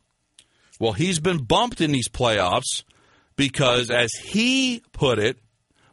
Well, 0.78 0.92
he's 0.92 1.20
been 1.20 1.44
bumped 1.44 1.80
in 1.80 1.92
these 1.92 2.08
playoffs 2.08 2.84
because, 3.36 3.90
as 3.90 4.12
he 4.12 4.82
put 4.92 5.18
it, 5.18 5.38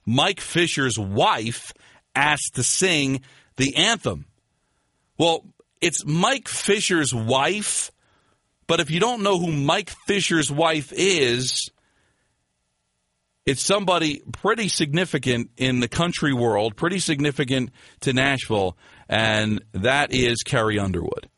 Mike 0.06 0.40
Fisher's 0.40 0.98
wife 0.98 1.74
asked 2.16 2.56
to 2.56 2.64
sing 2.64 3.22
the 3.58 3.76
anthem. 3.76 4.26
Well, 5.18 5.46
it's 5.82 6.06
Mike 6.06 6.48
Fisher's 6.48 7.14
wife, 7.14 7.92
but 8.68 8.80
if 8.80 8.90
you 8.90 9.00
don't 9.00 9.22
know 9.22 9.38
who 9.38 9.52
Mike 9.52 9.92
Fisher's 10.08 10.52
wife 10.52 10.92
is, 10.96 11.70
it's 13.46 13.64
somebody 13.64 14.22
pretty 14.32 14.68
significant 14.68 15.52
in 15.58 15.80
the 15.80 15.88
country 15.88 16.34
world, 16.34 16.76
pretty 16.76 17.00
significant 17.00 17.72
to 18.02 18.14
Nashville, 18.14 18.78
and 19.08 19.64
that 19.74 20.14
is 20.14 20.44
Carrie 20.44 20.80
Underwood. 20.80 21.30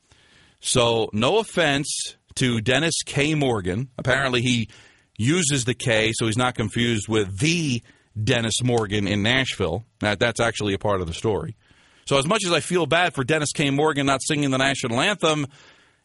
So, 0.61 1.09
no 1.11 1.39
offense 1.39 2.15
to 2.35 2.61
Dennis 2.61 3.01
K. 3.03 3.33
Morgan. 3.33 3.89
Apparently, 3.97 4.41
he 4.41 4.69
uses 5.17 5.65
the 5.65 5.73
K, 5.73 6.13
so 6.13 6.27
he's 6.27 6.37
not 6.37 6.53
confused 6.53 7.07
with 7.07 7.39
the 7.39 7.81
Dennis 8.21 8.61
Morgan 8.63 9.07
in 9.07 9.23
Nashville. 9.23 9.85
That, 9.99 10.19
that's 10.19 10.39
actually 10.39 10.75
a 10.75 10.79
part 10.79 11.01
of 11.01 11.07
the 11.07 11.15
story. 11.15 11.57
So, 12.05 12.19
as 12.19 12.27
much 12.27 12.45
as 12.45 12.53
I 12.53 12.59
feel 12.59 12.85
bad 12.85 13.15
for 13.15 13.23
Dennis 13.23 13.51
K. 13.53 13.71
Morgan 13.71 14.05
not 14.05 14.21
singing 14.21 14.51
the 14.51 14.59
national 14.59 15.01
anthem, 15.01 15.47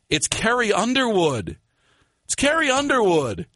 it's 0.09 0.27
Carrie 0.27 0.73
Underwood. 0.73 1.59
It's 2.25 2.35
Carrie 2.35 2.71
Underwood. 2.71 3.47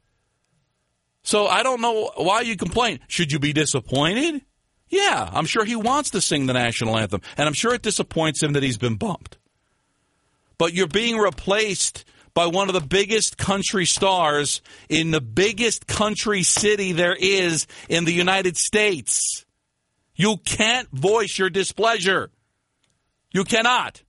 So, 1.23 1.47
I 1.47 1.62
don't 1.62 1.80
know 1.80 2.11
why 2.16 2.42
you 2.42 2.57
complain. 2.57 3.00
Should 3.09 3.33
you 3.33 3.38
be 3.38 3.54
disappointed? 3.54 4.42
Yeah, 4.90 5.30
I'm 5.33 5.47
sure 5.47 5.64
he 5.64 5.76
wants 5.76 6.11
to 6.11 6.21
sing 6.21 6.45
the 6.45 6.52
national 6.52 6.99
anthem, 6.99 7.23
and 7.38 7.47
I'm 7.47 7.54
sure 7.54 7.73
it 7.73 7.80
disappoints 7.80 8.42
him 8.42 8.52
that 8.52 8.62
he's 8.62 8.76
been 8.76 8.97
bumped 8.97 9.38
but 10.61 10.75
you're 10.75 10.87
being 10.87 11.17
replaced 11.17 12.05
by 12.35 12.47
one 12.47 12.69
of 12.69 12.75
the 12.75 12.87
biggest 12.87 13.38
country 13.38 13.87
stars 13.87 14.61
in 14.90 15.11
the 15.11 15.21
biggest 15.23 15.87
country 15.87 16.43
city 16.43 16.93
there 16.93 17.17
is 17.19 17.67
in 17.88 18.05
the 18.05 18.12
United 18.12 18.59
States. 18.59 19.47
You 20.14 20.37
can't 20.37 20.87
voice 20.90 21.38
your 21.38 21.49
displeasure. 21.49 22.31
You 23.33 23.45
cannot. 23.45 24.02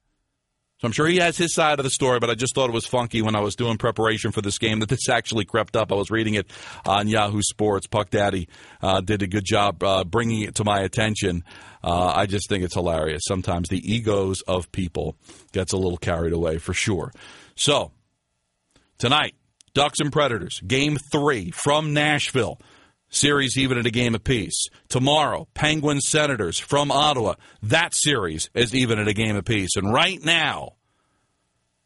So 0.82 0.88
I'm 0.88 0.94
sure 0.94 1.06
he 1.06 1.18
has 1.18 1.38
his 1.38 1.54
side 1.54 1.78
of 1.80 1.84
the 1.84 1.92
story, 1.92 2.20
but 2.20 2.32
I 2.32 2.34
just 2.34 2.56
thought 2.56 2.68
it 2.68 2.74
was 2.74 2.88
funky 2.88 3.22
when 3.22 3.36
I 3.36 3.40
was 3.40 3.56
doing 3.56 3.78
preparation 3.78 4.32
for 4.32 4.42
this 4.42 4.58
game 4.58 4.80
that 4.80 4.90
this 4.90 5.10
actually 5.10 5.46
crept 5.46 5.76
up. 5.76 5.92
I 5.92 5.96
was 5.96 6.10
reading 6.10 6.34
it 6.34 6.50
on 6.88 7.08
Yahoo 7.08 7.44
Sports. 7.44 7.86
Puck 7.86 8.10
Daddy 8.10 8.50
uh, 8.82 9.00
did 9.00 9.22
a 9.22 9.28
good 9.28 9.46
job 9.46 9.84
uh, 9.84 10.04
bringing 10.04 10.42
it 10.42 10.56
to 10.56 10.64
my 10.64 10.80
attention. 10.80 11.44
Uh, 11.84 12.12
I 12.16 12.26
just 12.26 12.50
think 12.50 12.64
it's 12.64 12.74
hilarious. 12.74 13.22
Sometimes 13.28 13.70
the 13.70 13.78
egos 13.94 14.42
of 14.48 14.72
people 14.72 15.16
gets 15.52 15.72
a 15.72 15.78
little 15.78 16.00
carried 16.00 16.34
away 16.34 16.58
for 16.58 16.74
sure. 16.74 17.12
So 17.56 17.92
tonight, 18.98 19.36
Ducks 19.76 20.00
and 20.00 20.12
Predators, 20.12 20.62
Game 20.66 20.98
Three 21.12 21.52
from 21.52 21.94
Nashville. 21.94 22.60
Series 23.14 23.58
even 23.58 23.78
at 23.78 23.86
a 23.86 23.92
game 23.92 24.16
apiece. 24.16 24.68
Tomorrow, 24.88 25.48
Penguins 25.54 26.08
Senators 26.08 26.58
from 26.58 26.92
Ottawa. 26.92 27.36
That 27.62 27.94
series 27.94 28.50
is 28.54 28.74
even 28.74 29.00
at 29.00 29.10
a 29.10 29.14
game 29.14 29.36
apiece. 29.36 29.76
And 29.76 29.92
right 29.94 30.24
now, 30.24 30.76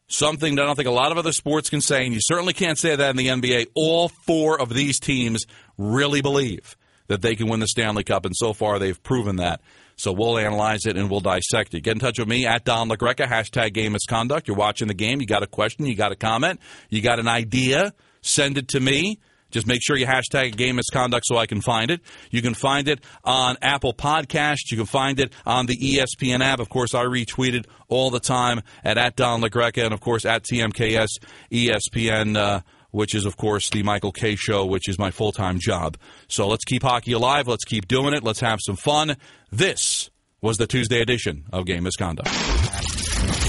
something 0.08 0.56
that 0.56 0.62
I 0.62 0.66
don't 0.66 0.76
think 0.76 0.88
a 0.88 0.92
lot 0.92 1.12
of 1.12 1.18
other 1.18 1.32
sports 1.32 1.70
can 1.70 1.82
say, 1.82 2.06
and 2.06 2.14
you 2.14 2.20
certainly 2.22 2.54
can't 2.54 2.78
say 2.78 2.96
that 2.96 3.10
in 3.10 3.16
the 3.16 3.28
NBA, 3.28 3.68
all 3.74 4.10
four 4.10 4.62
of 4.62 4.70
these 4.70 5.00
teams 5.00 5.46
really 5.80 6.22
believe 6.22 6.78
that 7.08 7.22
they 7.22 7.36
can 7.36 7.48
win 7.48 7.60
the 7.60 7.68
Stanley 7.68 8.04
Cup, 8.04 8.26
and 8.26 8.36
so 8.36 8.54
far 8.54 8.80
they've 8.80 9.02
proven 9.02 9.38
that. 9.38 9.62
So 9.96 10.12
we'll 10.12 10.38
analyze 10.38 10.86
it 10.86 10.98
and 10.98 11.10
we'll 11.10 11.22
dissect 11.22 11.74
it. 11.74 11.82
Get 11.82 11.94
in 11.94 12.00
touch 12.00 12.20
with 12.20 12.28
me 12.28 12.46
at 12.46 12.66
Don 12.66 12.90
LaGreca, 12.90 13.26
hashtag 13.26 13.74
game 13.74 13.94
misconduct. 13.94 14.48
You're 14.48 14.58
watching 14.58 14.88
the 14.88 14.94
game, 14.94 15.22
you 15.22 15.28
got 15.28 15.44
a 15.44 15.48
question, 15.48 15.86
you 15.86 15.96
got 15.96 16.12
a 16.12 16.16
comment, 16.16 16.60
you 16.90 17.02
got 17.02 17.20
an 17.20 17.28
idea, 17.28 17.94
send 18.22 18.58
it 18.58 18.68
to 18.70 18.80
me. 18.80 19.20
Just 19.52 19.68
make 19.68 19.82
sure 19.82 19.96
you 19.96 20.06
hashtag 20.06 20.56
game 20.56 20.76
misconduct 20.76 21.26
so 21.28 21.38
I 21.38 21.46
can 21.46 21.62
find 21.62 21.92
it. 21.92 22.02
You 22.32 22.42
can 22.42 22.54
find 22.54 22.88
it 22.88 23.00
on 23.24 23.58
Apple 23.62 23.94
Podcasts. 23.94 24.72
You 24.72 24.78
can 24.78 24.86
find 24.86 25.20
it 25.20 25.32
on 25.46 25.66
the 25.66 25.78
ESPN 25.78 26.42
app. 26.42 26.60
Of 26.60 26.70
course, 26.70 26.94
I 26.94 27.04
retweet 27.04 27.54
it 27.54 27.68
all 27.88 28.10
the 28.10 28.20
time 28.20 28.62
at, 28.84 28.98
at 28.98 29.16
Don 29.16 29.42
LaGreca 29.42 29.84
and, 29.84 29.94
of 29.94 30.02
course, 30.02 30.26
at 30.26 30.44
TMKS 30.44 31.08
ESPN. 31.52 32.38
Uh, 32.38 32.62
which 32.92 33.14
is, 33.14 33.26
of 33.26 33.36
course, 33.36 33.70
the 33.72 33.84
Michael 33.84 34.14
Kay 34.14 34.38
Show, 34.38 34.66
which 34.66 34.88
is 34.88 34.98
my 34.98 35.12
full 35.12 35.34
time 35.34 35.60
job. 35.60 35.98
So 36.30 36.48
let's 36.48 36.64
keep 36.64 36.82
hockey 36.82 37.12
alive. 37.12 37.46
Let's 37.46 37.66
keep 37.66 37.90
doing 37.90 38.14
it. 38.14 38.24
Let's 38.24 38.40
have 38.40 38.60
some 38.62 38.78
fun. 38.78 39.18
This 39.52 40.10
was 40.42 40.58
the 40.58 40.66
Tuesday 40.66 41.02
edition 41.02 41.44
of 41.52 41.66
Game 41.66 41.84
Misconduct. 41.84 42.30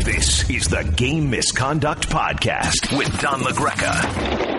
This 0.05 0.51
is 0.51 0.67
the 0.67 0.83
Game 0.97 1.31
Misconduct 1.31 2.09
Podcast 2.09 2.97
with 2.97 3.21
Don 3.21 3.41
LaGreca. 3.43 4.56